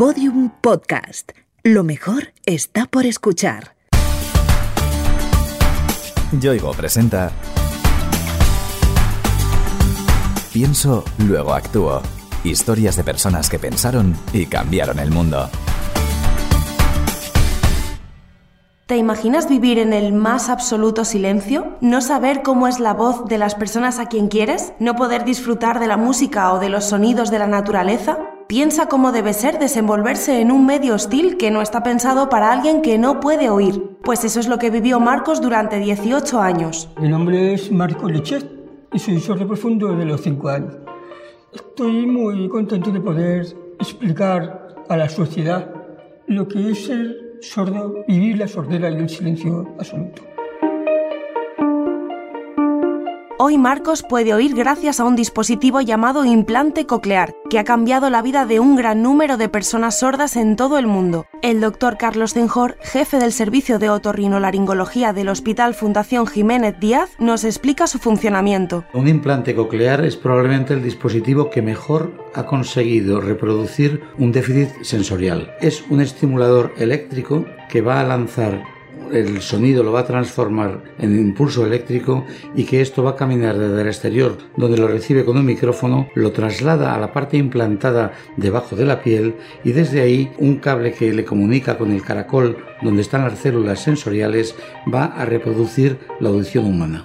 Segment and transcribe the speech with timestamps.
[0.00, 1.32] Podium Podcast.
[1.62, 3.76] Lo mejor está por escuchar.
[6.40, 7.30] Yoigo presenta
[10.54, 12.00] Pienso, luego actúo.
[12.44, 15.50] Historias de personas que pensaron y cambiaron el mundo.
[18.86, 21.76] ¿Te imaginas vivir en el más absoluto silencio?
[21.82, 24.72] ¿No saber cómo es la voz de las personas a quien quieres?
[24.78, 28.16] ¿No poder disfrutar de la música o de los sonidos de la naturaleza?
[28.50, 32.82] Piensa cómo debe ser desenvolverse en un medio hostil que no está pensado para alguien
[32.82, 33.80] que no puede oír.
[34.02, 36.90] Pues eso es lo que vivió Marcos durante 18 años.
[37.00, 38.44] Mi nombre es Marcos Lechet
[38.92, 40.74] y soy sordo profundo de los 5 años.
[41.52, 43.46] Estoy muy contento de poder
[43.78, 45.72] explicar a la sociedad
[46.26, 50.22] lo que es ser sordo, vivir la sordera y el silencio absoluto.
[53.42, 58.20] Hoy Marcos puede oír gracias a un dispositivo llamado implante coclear, que ha cambiado la
[58.20, 61.24] vida de un gran número de personas sordas en todo el mundo.
[61.40, 67.44] El doctor Carlos Cenjor, jefe del servicio de otorrinolaringología del Hospital Fundación Jiménez Díaz, nos
[67.44, 68.84] explica su funcionamiento.
[68.92, 75.50] Un implante coclear es probablemente el dispositivo que mejor ha conseguido reproducir un déficit sensorial.
[75.62, 78.79] Es un estimulador eléctrico que va a lanzar
[79.12, 83.58] el sonido lo va a transformar en impulso eléctrico y que esto va a caminar
[83.58, 88.12] desde el exterior, donde lo recibe con un micrófono, lo traslada a la parte implantada
[88.36, 92.56] debajo de la piel y desde ahí un cable que le comunica con el caracol
[92.82, 94.54] donde están las células sensoriales
[94.92, 97.04] va a reproducir la audición humana.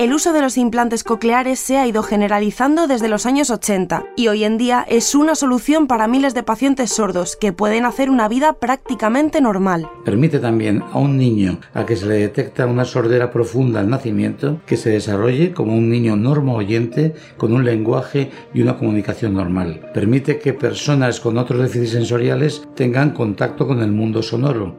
[0.00, 4.28] El uso de los implantes cocleares se ha ido generalizando desde los años 80 y
[4.28, 8.26] hoy en día es una solución para miles de pacientes sordos que pueden hacer una
[8.26, 9.90] vida prácticamente normal.
[10.06, 14.62] Permite también a un niño a que se le detecta una sordera profunda al nacimiento
[14.64, 19.90] que se desarrolle como un niño normo oyente con un lenguaje y una comunicación normal.
[19.92, 24.78] Permite que personas con otros déficits sensoriales tengan contacto con el mundo sonoro.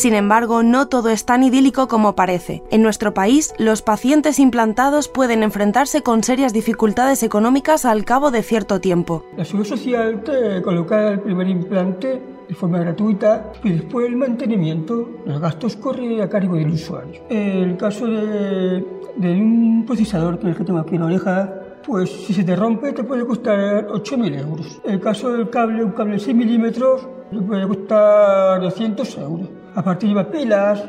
[0.00, 2.62] Sin embargo, no todo es tan idílico como parece.
[2.70, 8.42] En nuestro país, los pacientes implantados pueden enfrentarse con serias dificultades económicas al cabo de
[8.42, 9.26] cierto tiempo.
[9.36, 12.18] La Seguridad Social te coloca el primer implante
[12.48, 17.20] de forma gratuita y después el mantenimiento, los gastos corren a cargo del usuario.
[17.28, 18.82] El caso de,
[19.16, 21.54] de un procesador que es el que tengo aquí en la oreja,
[21.86, 24.80] pues si se te rompe te puede costar 8.000 euros.
[24.82, 29.59] El caso del cable, un cable de 6 milímetros, te puede costar 200 euros.
[29.74, 30.82] Aparte lleva pilas,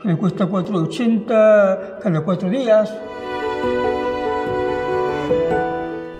[0.00, 2.94] que me cuesta 4,80 cada cuatro días.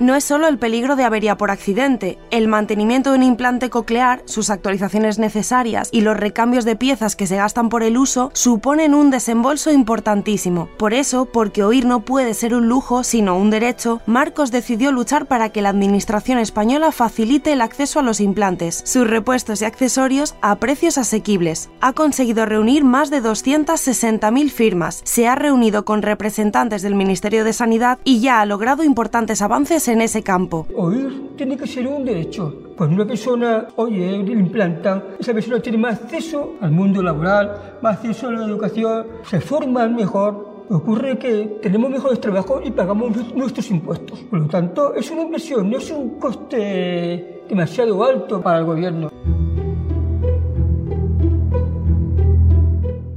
[0.08, 4.22] No es solo el peligro de avería por accidente, el mantenimiento de un implante coclear,
[4.24, 8.94] sus actualizaciones necesarias y los recambios de piezas que se gastan por el uso suponen
[8.94, 10.70] un desembolso importantísimo.
[10.78, 15.26] Por eso, porque oír no puede ser un lujo, sino un derecho, Marcos decidió luchar
[15.26, 20.36] para que la Administración española facilite el acceso a los implantes, sus repuestos y accesorios
[20.40, 21.68] a precios asequibles.
[21.82, 27.52] Ha conseguido reunir más de 260.000 firmas, se ha reunido con representantes del Ministerio de
[27.52, 30.66] Sanidad y ya ha logrado importantes avances en ese campo.
[30.76, 32.72] Oír tiene que ser un derecho.
[32.76, 37.96] Cuando una persona oye, le implantan, esa persona tiene más acceso al mundo laboral, más
[37.96, 40.58] acceso a la educación, se forman mejor.
[40.70, 44.18] Ocurre que tenemos mejores trabajos y pagamos nuestros impuestos.
[44.20, 49.10] Por lo tanto, es una inversión, no es un coste demasiado alto para el gobierno.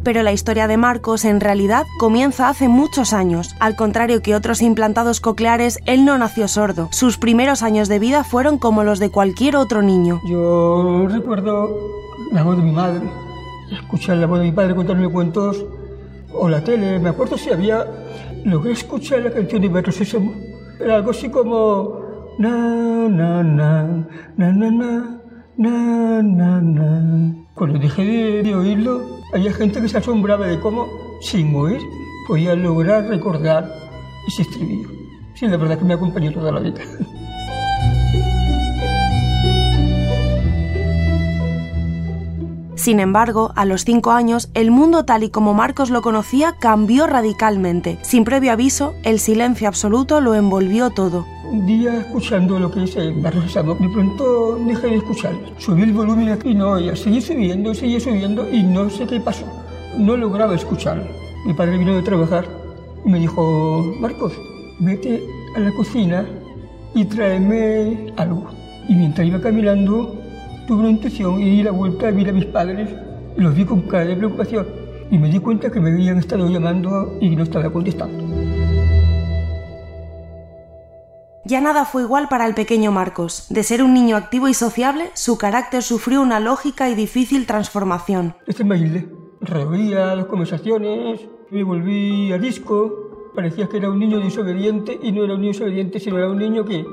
[0.04, 3.56] Pero la historia de Marcos en realidad comienza hace muchos años.
[3.60, 6.90] Al contrario que otros implantados cocleares, él no nació sordo.
[6.92, 10.20] Sus primeros años de vida fueron como los de cualquier otro niño.
[10.28, 11.78] Yo recuerdo
[12.32, 13.02] la voz de mi madre,
[13.72, 15.64] escuchar la voz de mi padre contarme cuentos
[16.34, 16.98] o la tele.
[17.00, 17.86] Me acuerdo si había.
[18.44, 20.34] Logré escuchar la canción de Berto Sésamo.
[20.80, 22.02] Era algo así como.
[22.40, 23.84] Na, na, na,
[24.36, 25.22] na, na,
[25.58, 27.36] na, na, na.
[27.54, 30.88] Cuando dejé de, de oírlo, había gente que se asombraba de cómo,
[31.22, 31.82] sin oír,
[32.28, 33.70] podía lograr recordar
[34.28, 34.90] ese estribillo.
[35.34, 36.82] Sí, la verdad que me acompañó toda la vida.
[42.76, 47.06] Sin embargo, a los cinco años, el mundo tal y como Marcos lo conocía cambió
[47.06, 48.00] radicalmente.
[48.02, 51.28] Sin previo aviso, el silencio absoluto lo envolvió todo.
[51.52, 55.42] Un día, escuchando lo que el barrio Sésamo, de pronto dejé de escucharlo.
[55.58, 56.96] Subí el volumen y no oía.
[56.96, 59.46] Seguí subiendo, seguí subiendo y no sé qué pasó.
[59.98, 61.04] No lograba escucharlo.
[61.46, 62.46] Mi padre vino de trabajar
[63.04, 64.32] y me dijo, Marcos,
[64.80, 65.22] vete
[65.54, 66.26] a la cocina
[66.96, 68.50] y tráeme algo.
[68.88, 70.16] Y mientras iba caminando,
[70.68, 72.90] tuve una intuición y di la vuelta a ver a mis padres
[73.36, 74.68] y los vi con cara de preocupación.
[75.12, 78.51] Y me di cuenta que me habían estado llamando y no estaba contestando.
[81.52, 83.48] Ya nada fue igual para el pequeño Marcos.
[83.50, 88.36] De ser un niño activo y sociable, su carácter sufrió una lógica y difícil transformación.
[88.48, 89.10] Este me aislé.
[89.42, 93.32] Reoía las conversaciones, me volví a disco.
[93.36, 96.38] Parecía que era un niño desobediente y no era un niño desobediente, sino era un
[96.38, 96.86] niño que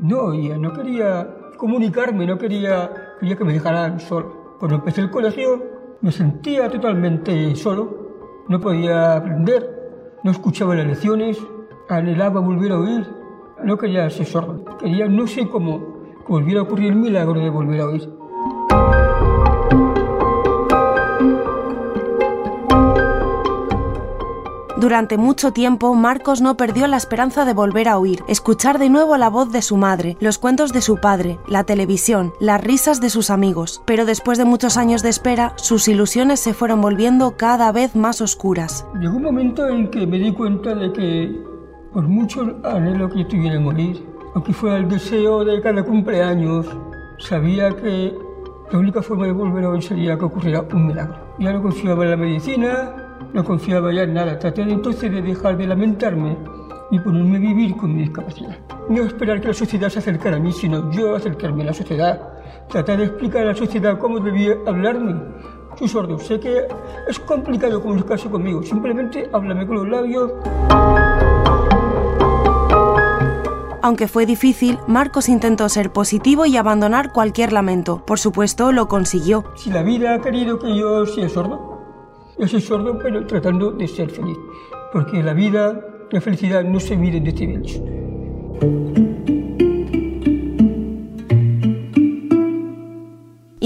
[0.00, 4.56] no oía, no quería comunicarme, no quería, quería que me dejaran solo.
[4.58, 5.62] Cuando empecé el colegio
[6.00, 11.38] me sentía totalmente solo, no podía aprender, no escuchaba las lecciones,
[11.88, 13.19] anhelaba volver a oír,
[13.64, 15.80] no quería ser sordo, quería, no sé cómo,
[16.26, 18.20] que volviera a ocurrir el milagro de volver a oír.
[24.80, 29.18] Durante mucho tiempo, Marcos no perdió la esperanza de volver a oír, escuchar de nuevo
[29.18, 33.10] la voz de su madre, los cuentos de su padre, la televisión, las risas de
[33.10, 33.82] sus amigos.
[33.84, 38.22] Pero después de muchos años de espera, sus ilusiones se fueron volviendo cada vez más
[38.22, 38.86] oscuras.
[38.98, 41.49] Llegó un momento en que me di cuenta de que
[41.92, 44.04] por mucho anhelo que tuviera morir,
[44.34, 46.66] aunque fuera el deseo de cada cumpleaños,
[47.18, 48.16] sabía que
[48.70, 51.16] la única forma de volver a hoy sería que ocurriera un milagro.
[51.38, 54.38] Ya no confiaba en la medicina, no confiaba ya en nada.
[54.38, 56.36] Traté entonces de dejar de lamentarme
[56.92, 58.56] y ponerme a vivir con mi discapacidad.
[58.88, 62.20] No esperar que la sociedad se acercara a mí, sino yo acercarme a la sociedad.
[62.68, 65.20] Tratar de explicar a la sociedad cómo debía hablarme.
[65.76, 66.66] Soy sordo, sé que
[67.08, 68.62] es complicado comunicarse conmigo.
[68.62, 70.32] Simplemente háblame con los labios.
[73.82, 78.04] Aunque fue difícil, Marcos intentó ser positivo y abandonar cualquier lamento.
[78.04, 79.44] Por supuesto, lo consiguió.
[79.56, 81.80] Si la vida ha querido que yo sea sordo,
[82.38, 84.36] yo soy sordo, pero tratando de ser feliz.
[84.92, 85.80] Porque la vida,
[86.10, 87.80] la felicidad no se mide en decibelios.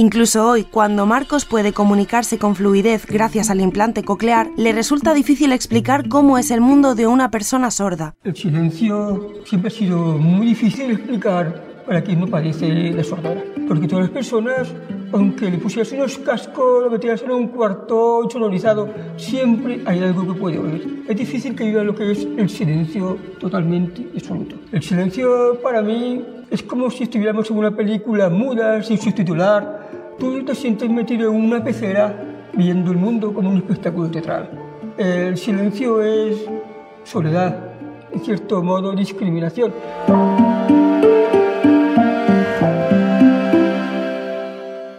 [0.05, 5.51] Incluso hoy, cuando Marcos puede comunicarse con fluidez gracias al implante coclear, le resulta difícil
[5.51, 8.15] explicar cómo es el mundo de una persona sorda.
[8.23, 13.43] El silencio siempre ha sido muy difícil explicar para quien no padece de sordera.
[13.67, 14.75] Porque todas las personas,
[15.11, 20.39] aunque le pusieras unos cascos, lo metieras en un cuarto sonorizado, siempre hay algo que
[20.39, 21.05] puede oír.
[21.09, 24.57] Es difícil que viva lo que es el silencio totalmente absoluto.
[24.71, 30.45] El silencio para mí es como si estuviéramos en una película muda, sin subtitular, tú
[30.45, 32.15] te sientes metido en una pecera
[32.53, 34.51] viendo el mundo como un espectáculo teatral.
[34.97, 36.45] El silencio es
[37.05, 37.73] soledad,
[38.13, 39.73] en cierto modo discriminación.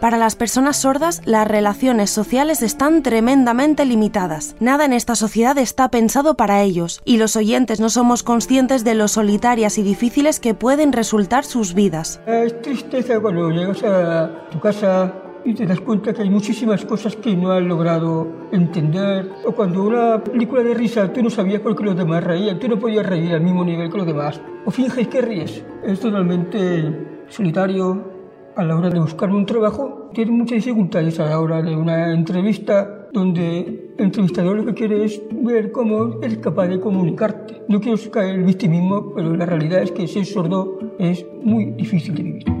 [0.06, 4.54] Para las personas sordas, las relaciones sociales están tremendamente limitadas.
[4.60, 8.94] Nada en esta sociedad está pensado para ellos, y los oyentes no somos conscientes de
[8.94, 12.20] lo solitarias y difíciles que pueden resultar sus vidas.
[12.24, 15.12] Es tristeza cuando llegas a tu casa
[15.44, 19.28] y te das cuenta que hay muchísimas cosas que no has logrado entender.
[19.44, 22.68] O cuando una película de risa tú no sabías por qué los demás reían, tú
[22.68, 24.40] no podías reír al mismo nivel que los demás.
[24.66, 25.64] O finges que ríes.
[25.82, 28.15] Es totalmente solitario,
[28.56, 32.12] a la hora de buscarme un trabajo, tiene muchas dificultades a la hora de una
[32.12, 37.62] entrevista donde el entrevistador lo que quiere es ver cómo eres capaz de comunicarte.
[37.68, 42.14] No quiero caer el victimismo, pero la realidad es que ser sordo es muy difícil
[42.14, 42.55] de vivir.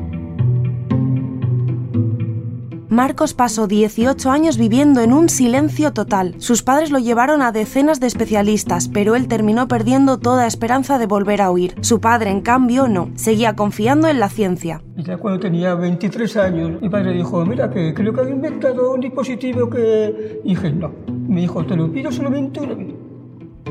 [2.88, 6.36] Marcos pasó 18 años viviendo en un silencio total.
[6.38, 11.06] Sus padres lo llevaron a decenas de especialistas, pero él terminó perdiendo toda esperanza de
[11.06, 11.74] volver a oír.
[11.80, 13.10] Su padre, en cambio, no.
[13.16, 14.82] Seguía confiando en la ciencia.
[14.98, 19.00] Ya cuando tenía 23 años, mi padre dijo, mira, que creo que han inventado un
[19.00, 20.40] dispositivo que...
[20.44, 20.92] Y dije, no.
[21.08, 22.94] Me dijo, te lo pido solamente una vez.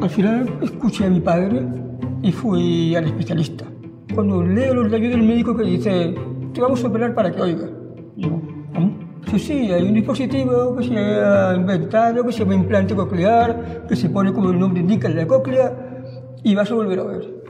[0.01, 1.65] Al final escuché a mi padre
[2.21, 3.63] y fui al especialista.
[4.13, 6.13] Cuando leo los labios del médico que dice,
[6.53, 7.69] te vamos a operar para que oiga.
[8.17, 8.41] Digo,
[9.35, 13.93] Sí, sí, hay un dispositivo que se ha inventado, que se llama implante coclear, que
[13.93, 15.73] se pone como el nombre indica en la cóclea
[16.41, 17.43] y vas a volver a ver.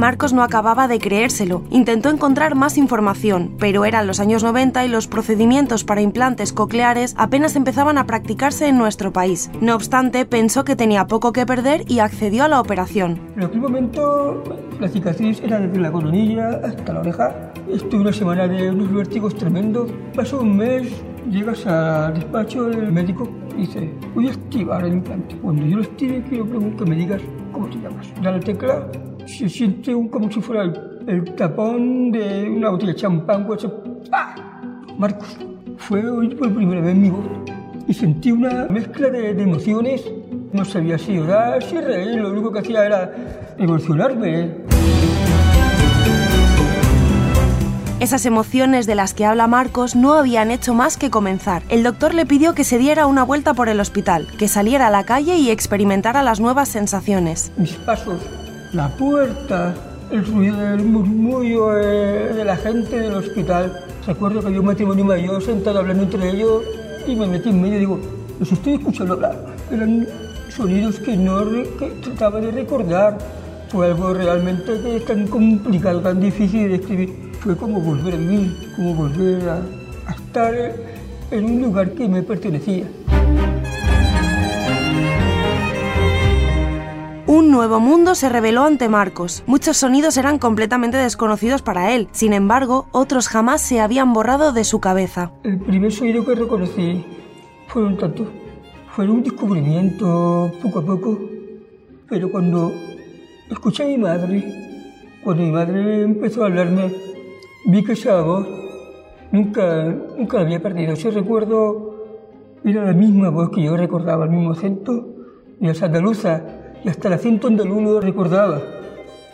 [0.00, 1.62] Marcos no acababa de creérselo.
[1.68, 7.14] Intentó encontrar más información, pero eran los años 90 y los procedimientos para implantes cocleares
[7.18, 9.50] apenas empezaban a practicarse en nuestro país.
[9.60, 13.20] No obstante, pensó que tenía poco que perder y accedió a la operación.
[13.36, 14.42] En aquel momento
[14.80, 17.52] la cicatriz era desde la coronilla hasta la oreja.
[17.70, 19.90] Estuve una semana de unos vértigos tremendos.
[20.16, 20.90] Pasó un mes,
[21.30, 25.36] llegas al despacho del médico y dice, voy a activar el implante.
[25.36, 27.20] Cuando yo lo active, quiero que me digas
[27.52, 28.06] cómo te llamas.
[28.22, 28.86] Da la tecla
[29.26, 30.64] se siente un, como si fuera
[31.06, 33.66] el, tapón de una botella de champán, pues,
[34.10, 34.34] ¡pah!
[34.98, 35.36] Marcos,
[35.78, 37.26] fue hoy por primera vez mi voz
[37.88, 40.04] y sentí una mezcla de, de, emociones.
[40.52, 43.12] No sabía si llorar, si reír, lo único que hacía era
[43.58, 44.50] emocionarme.
[48.00, 51.62] Esas emociones de las que habla Marcos no habían hecho más que comenzar.
[51.68, 54.90] El doctor le pidió que se diera una vuelta por el hospital, que saliera a
[54.90, 57.52] la calle y experimentara las nuevas sensaciones.
[57.58, 58.22] Mis pasos,
[58.72, 59.74] la puerta,
[60.10, 63.84] el ruido del murmullo eh, de la gente del hospital.
[64.06, 66.62] Recuerdo que había un matrimonio mayor sentado hablando entre ellos
[67.06, 68.00] y me metí en medio y digo,
[68.38, 69.44] los estoy escuchando hablar.
[69.70, 70.06] Eran
[70.48, 71.42] sonidos que no
[72.02, 73.18] trataba de recordar.
[73.68, 77.32] Fue algo realmente tan complicado, tan difícil de escribir.
[77.40, 80.54] Fue como volver a vivir, como volver a estar
[81.30, 82.84] en un lugar que me pertenecía.
[87.30, 89.44] Un nuevo mundo se reveló ante Marcos.
[89.46, 92.08] Muchos sonidos eran completamente desconocidos para él.
[92.10, 95.30] Sin embargo, otros jamás se habían borrado de su cabeza.
[95.44, 97.04] El primer sonido que reconocí
[97.68, 98.26] fue un tanto.
[98.88, 101.20] Fue un descubrimiento poco a poco.
[102.08, 102.72] Pero cuando
[103.48, 104.42] escuché a mi madre,
[105.22, 106.92] cuando mi madre empezó a hablarme,
[107.64, 108.44] vi que esa voz
[109.30, 109.84] nunca,
[110.18, 110.94] nunca la había perdido.
[110.94, 111.94] Ese recuerdo
[112.64, 115.14] era la misma voz que yo recordaba, el mismo acento,
[115.60, 118.60] y esa andaluza y hasta el acento andaluz lo recordaba.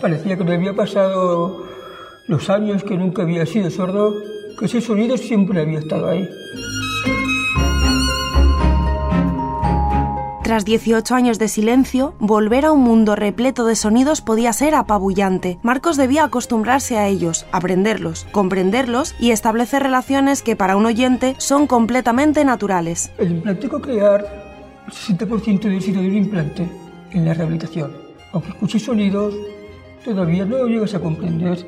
[0.01, 1.65] Parecía que me había pasado
[2.29, 4.15] los años que nunca había sido sordo,
[4.59, 6.29] que ese sonido siempre había estado ahí.
[10.43, 15.59] Tras 18 años de silencio, volver a un mundo repleto de sonidos podía ser apabullante.
[15.65, 21.67] Marcos debía acostumbrarse a ellos, aprenderlos, comprenderlos y establecer relaciones que para un oyente son
[21.67, 23.11] completamente naturales.
[23.19, 24.25] El implante coclear,
[24.87, 26.86] el 60% del éxito de un implante
[27.17, 27.91] en la rehabilitación.
[28.33, 29.35] Aunque escuché sonidos,
[30.05, 31.59] todavía no lo llegas a comprender.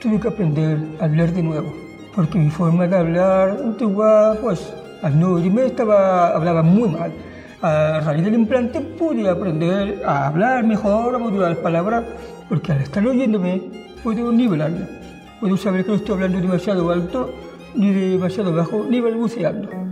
[0.00, 1.72] Tuve que aprender a hablar de nuevo,
[2.14, 7.12] porque mi forma de hablar antigua, pues al no oírme estaba, hablaba muy mal.
[7.62, 12.04] A raíz del implante pude aprender a hablar mejor, a modular las palabras,
[12.48, 13.62] porque al estar oyéndome
[14.02, 14.88] puedo nivelarla.
[15.40, 17.32] Puedo saber que no estoy hablando demasiado alto,
[17.74, 19.87] ni demasiado bajo, ni balbuceando.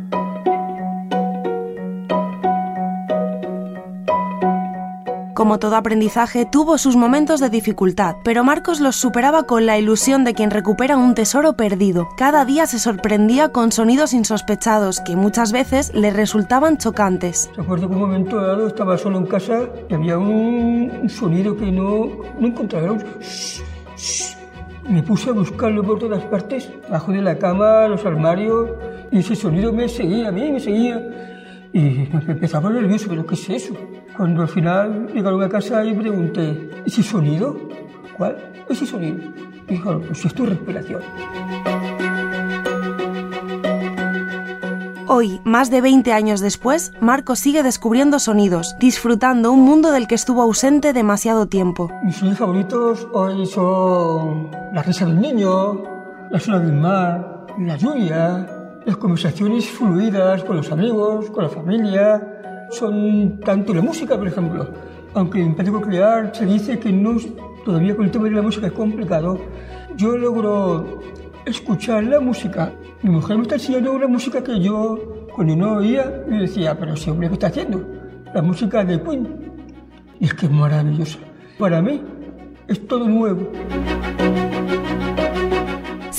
[5.36, 10.24] Como todo aprendizaje, tuvo sus momentos de dificultad, pero Marcos los superaba con la ilusión
[10.24, 12.08] de quien recupera un tesoro perdido.
[12.16, 17.50] Cada día se sorprendía con sonidos insospechados que muchas veces le resultaban chocantes.
[17.54, 22.08] Recuerdo que un momento dado estaba solo en casa y había un, sonido que no,
[22.40, 22.92] no encontraba.
[22.92, 23.60] Un shh,
[23.94, 24.36] shh.
[24.88, 28.70] Me puse a buscarlo por todas partes, bajo de la cama, los armarios,
[29.10, 30.98] y ese sonido me seguía a mí, me seguía.
[31.74, 33.74] Y me empezaba nervioso, pero ¿qué es eso?
[34.16, 37.54] Cuando al final llegaron a casa y pregunté, ¿ese sonido?
[38.16, 38.52] ¿Cuál?
[38.68, 39.18] Ese sonido.
[39.68, 41.02] Y dijeron, pues es tu respiración.
[45.06, 50.14] Hoy, más de 20 años después, Marcos sigue descubriendo sonidos, disfrutando un mundo del que
[50.14, 51.90] estuvo ausente demasiado tiempo.
[52.02, 55.82] Mis sonidos favoritos hoy son la risa del niño,
[56.30, 58.46] la zona del mar, la lluvia,
[58.86, 62.35] las conversaciones fluidas con los amigos, con la familia,
[62.70, 64.68] son tanto la música, por ejemplo.
[65.14, 67.16] Aunque en Patio Coclear se dice que no,
[67.64, 69.40] todavía con el tema de la música es complicado,
[69.96, 71.00] yo logro
[71.46, 72.72] escuchar la música.
[73.02, 76.94] Mi mujer me está enseñando una música que yo, cuando no oía, me decía, pero
[76.94, 77.86] ese hombre, ¿qué está haciendo?
[78.34, 79.28] La música de Queen.
[80.20, 81.18] Y es que es maravillosa.
[81.58, 82.02] Para mí,
[82.68, 83.50] es todo nuevo.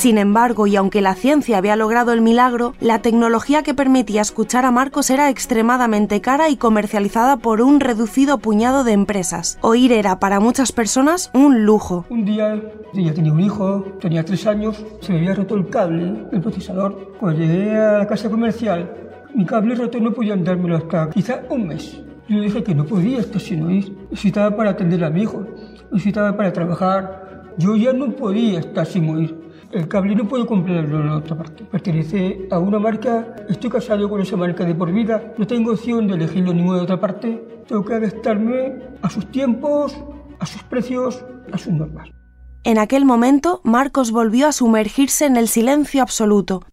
[0.08, 4.64] Sin embargo, y aunque la ciencia había logrado el milagro, la tecnología que permitía escuchar
[4.64, 9.60] a Marcos era extremadamente cara y comercializada por un reducido puñado de empresas.
[9.60, 12.06] Oír era para muchas personas un lujo.
[12.10, 12.56] Un día,
[12.94, 17.18] ya tenía un hijo, tenía tres años, se me había roto el cable del procesador.
[17.20, 18.90] Cuando llegué a la casa comercial,
[19.36, 22.02] mi cable roto no podían dármelo hasta quizá un mes.
[22.30, 23.94] Yo dije que no podía estar sin oír.
[24.10, 25.46] Necesitaba para atender a mi hijo,
[25.92, 27.52] necesitaba para trabajar.
[27.58, 29.47] Yo ya no podía estar sin oír.
[29.72, 31.66] El cable no puedo comprarlo en otra parte.
[31.66, 36.08] Pertenece a una marca, estoy casado con esa marca de por vida, no tengo opción
[36.08, 37.44] de elegirlo en ninguna otra parte.
[37.68, 39.98] Tengo que adaptarme a sus tiempos,
[40.40, 42.10] a sus precios, a sus normas.
[42.64, 46.64] En aquel momento, Marcos volvió a sumergirse en el silencio absoluto.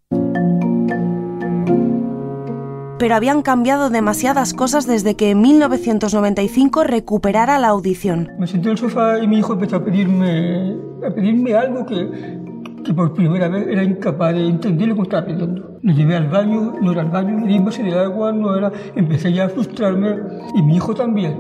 [2.98, 8.30] Pero habían cambiado demasiadas cosas desde que en 1995 recuperara la audición.
[8.38, 12.43] Me senté en el sofá y mi hijo empezó a pedirme, a pedirme algo que,
[12.84, 15.78] que por primera vez era incapaz de entender lo que estaba pidiendo.
[15.82, 18.70] Le llevé al baño, no era al baño, le di de agua, no era...
[18.94, 20.16] Empecé ya a frustrarme
[20.54, 21.36] y mi hijo también.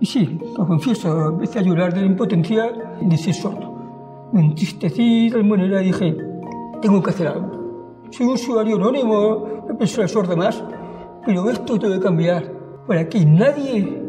[0.00, 4.30] Y sí, lo confieso, empecé a llorar de la impotencia y de ser sordo.
[4.32, 6.16] Me entristecí de tal manera y dije,
[6.80, 8.04] tengo que hacer algo.
[8.10, 10.62] Soy un usuario anónimo, una persona sorda más,
[11.26, 12.52] pero esto debe cambiar
[12.86, 14.02] para que nadie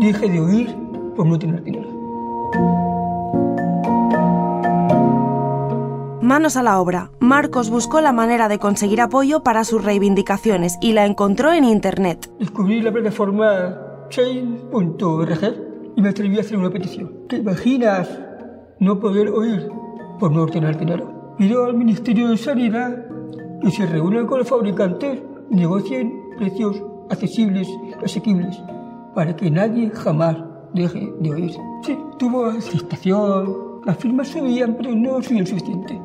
[0.00, 0.76] deje de oír
[1.14, 1.91] por no tener dinero.
[6.22, 7.10] Manos a la obra.
[7.18, 12.30] Marcos buscó la manera de conseguir apoyo para sus reivindicaciones y la encontró en Internet.
[12.38, 15.40] Descubrí la plataforma chain.org
[15.96, 17.26] y me atreví a hacer una petición.
[17.28, 18.08] ¿Te imaginas
[18.78, 19.68] no poder oír
[20.20, 21.34] por no ordenar dinero?
[21.38, 23.04] Pido al Ministerio de Sanidad
[23.60, 27.68] que se reúnan con los fabricantes, negocien precios accesibles,
[28.00, 28.62] asequibles,
[29.12, 30.36] para que nadie jamás
[30.72, 31.52] deje de oír.
[31.82, 36.00] Sí, tuvo aceptación, las firmas subían, pero no subían suficiente.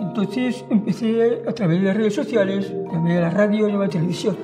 [0.00, 2.72] Entonces empecé a través de las redes sociales,
[3.18, 4.36] a la radio, llamé a la televisión.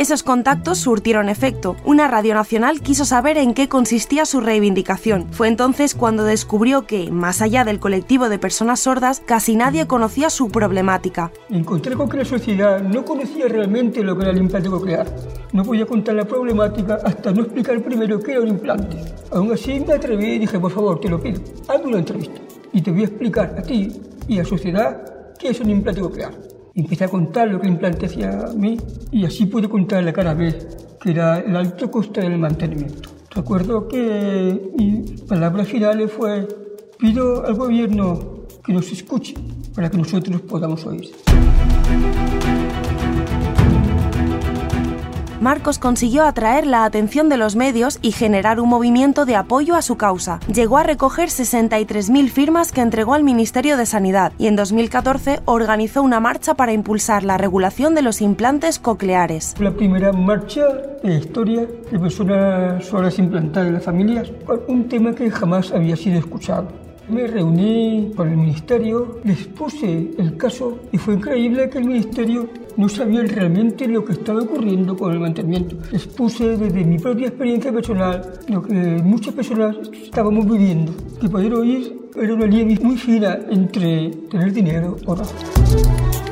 [0.00, 1.76] Esos contactos surtieron efecto.
[1.84, 5.26] Una radio nacional quiso saber en qué consistía su reivindicación.
[5.30, 10.30] Fue entonces cuando descubrió que, más allá del colectivo de personas sordas, casi nadie conocía
[10.30, 11.32] su problemática.
[11.50, 15.06] Encontré con que la sociedad no conocía realmente lo que era el implante coclear.
[15.52, 18.96] No podía contar la problemática hasta no explicar primero qué era un implante.
[19.30, 22.40] Aún así me atreví y dije, por favor, te lo pido, hazme una entrevista
[22.72, 26.00] y te voy a explicar a ti y a la sociedad qué es un implante
[26.00, 26.49] coclear.
[26.80, 28.78] Empecé a contar lo que el implante hacía a mí
[29.12, 30.56] y así pude contar la cara B,
[30.98, 33.10] que era el alto coste del mantenimiento.
[33.34, 36.48] Recuerdo que mi palabra final fue,
[36.98, 39.34] pido al gobierno que nos escuche
[39.74, 41.10] para que nosotros podamos oír.
[45.40, 49.80] Marcos consiguió atraer la atención de los medios y generar un movimiento de apoyo a
[49.80, 50.38] su causa.
[50.52, 56.02] Llegó a recoger 63.000 firmas que entregó al Ministerio de Sanidad y en 2014 organizó
[56.02, 59.54] una marcha para impulsar la regulación de los implantes cocleares.
[59.58, 60.66] La primera marcha
[61.02, 64.30] de historia de personas sordas implantadas en las familias,
[64.68, 66.89] un tema que jamás había sido escuchado.
[67.10, 72.48] Me reuní con el ministerio, les puse el caso y fue increíble que el ministerio
[72.76, 75.76] no sabía realmente lo que estaba ocurriendo con el mantenimiento.
[75.90, 81.52] Les puse desde mi propia experiencia personal lo que muchas personas estábamos viviendo, que poder
[81.54, 86.29] oír era una línea muy fina entre tener dinero o no.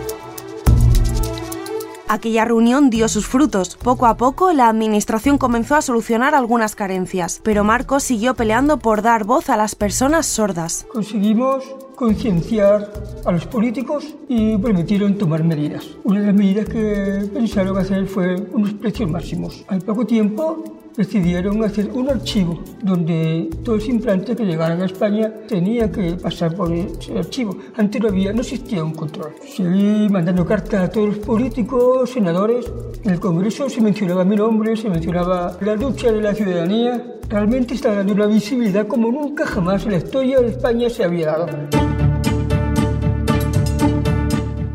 [2.11, 3.77] Aquella reunión dio sus frutos.
[3.77, 9.03] Poco a poco, la administración comenzó a solucionar algunas carencias, pero Marcos siguió peleando por
[9.03, 10.87] dar voz a las personas sordas.
[10.91, 11.65] Conseguimos
[11.97, 12.91] concienciar
[13.27, 15.85] a los políticos y permitieron tomar medidas.
[16.05, 19.65] Una de las medidas que pensaron hacer fue unos precios máximos.
[19.69, 20.65] Al poco tiempo
[20.99, 26.55] decidieron hacer un archivo donde todos los implantes que llegaran a España tenían que pasar
[26.55, 27.57] por ese archivo.
[27.77, 29.33] Antes no había, no existía un control.
[29.47, 32.67] Seguí mandando cartas a todos los políticos, senadores.
[33.05, 37.15] En el Congreso se mencionaba mi nombre, se mencionaba la lucha de la ciudadanía.
[37.29, 41.27] Realmente está dando una visibilidad como nunca jamás en la historia de España se había
[41.27, 42.08] dado.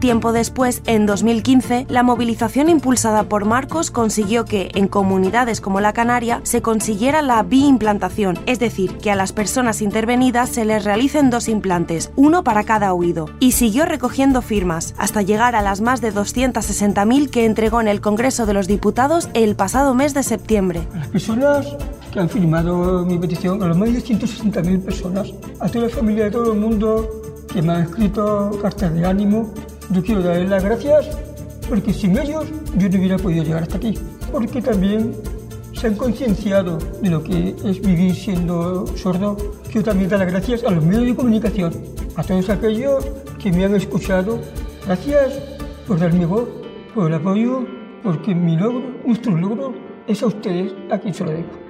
[0.03, 5.93] Tiempo después, en 2015, la movilización impulsada por Marcos consiguió que, en comunidades como la
[5.93, 11.29] Canaria, se consiguiera la biimplantación, es decir, que a las personas intervenidas se les realicen
[11.29, 16.01] dos implantes, uno para cada oído, y siguió recogiendo firmas, hasta llegar a las más
[16.01, 20.85] de 260.000 que entregó en el Congreso de los Diputados el pasado mes de septiembre.
[20.93, 21.77] Las personas
[22.11, 26.25] que han firmado mi petición, a las más de 160.000 personas, a toda la familia
[26.25, 27.09] de todo el mundo
[27.53, 29.53] que me han escrito cartas de ánimo,
[29.89, 31.09] yo quiero darles las gracias
[31.69, 32.45] porque sin ellos
[32.77, 33.97] yo no hubiera podido llegar hasta aquí.
[34.31, 35.13] Porque también
[35.73, 39.37] se han concienciado de lo que es vivir siendo sordo.
[39.71, 41.73] Quiero también dar las gracias a los medios de comunicación,
[42.15, 43.05] a todos aquellos
[43.41, 44.39] que me han escuchado.
[44.85, 45.39] Gracias
[45.87, 46.47] por darme voz,
[46.93, 47.65] por el apoyo,
[48.03, 49.73] porque mi logro, nuestro logro,
[50.07, 51.62] es a ustedes a quien se lo debo.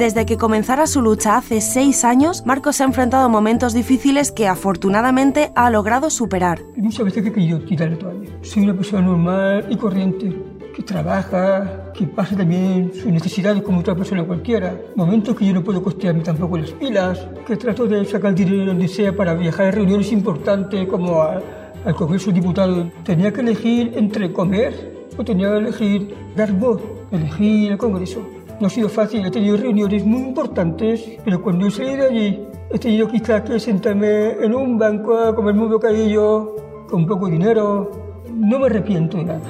[0.00, 4.48] Desde que comenzara su lucha hace seis años, Marcos ha enfrentado a momentos difíciles que
[4.48, 6.62] afortunadamente ha logrado superar.
[6.74, 8.14] Muchas veces he querido tirar la.
[8.40, 10.34] Soy una persona normal y corriente,
[10.74, 14.74] que trabaja, que pasa también sus necesidades como otra persona cualquiera.
[14.96, 18.88] Momentos que yo no puedo costearme tampoco las pilas, que trato de sacar dinero donde
[18.88, 22.86] sea para viajar a reuniones importantes como al Congreso de Diputados.
[23.04, 26.80] Tenía que elegir entre comer o tenía que elegir dar voz,
[27.12, 28.39] elegir el Congreso.
[28.60, 32.46] No ha sido fácil, he tenido reuniones muy importantes, pero cuando he salido de allí
[32.70, 37.90] he tenido quizás que sentarme en un banco a comerme un bocadillo con poco dinero.
[38.30, 39.40] No me arrepiento de nada.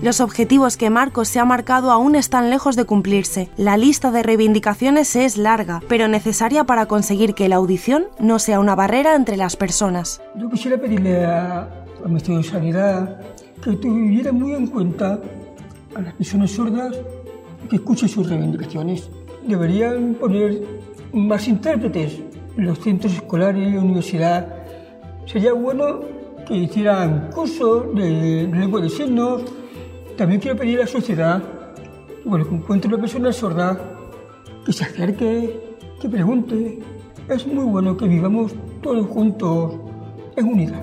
[0.00, 3.50] Los objetivos que Marcos se ha marcado aún están lejos de cumplirse.
[3.58, 8.58] La lista de reivindicaciones es larga, pero necesaria para conseguir que la audición no sea
[8.58, 10.22] una barrera entre las personas.
[10.36, 11.68] Yo quisiera pedirle a,
[12.02, 13.20] al Ministerio de Sanidad
[13.62, 15.20] que tuviera muy en cuenta
[15.94, 16.96] a las personas sordas
[17.68, 19.10] que escuchen sus reivindicaciones.
[19.46, 20.62] Deberían poner
[21.12, 22.20] más intérpretes
[22.56, 24.64] en los centros escolares y universidad.
[25.26, 26.00] Sería bueno
[26.46, 29.42] que hicieran cursos de lengua de signos
[30.16, 31.42] también quiero pedir a la sociedad
[32.24, 33.78] bueno, que encuentre una persona sorda,
[34.64, 36.80] que se acerque, que pregunte.
[37.28, 39.74] Es muy bueno que vivamos todos juntos
[40.36, 40.82] en unidad.